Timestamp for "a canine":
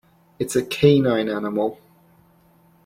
0.55-1.29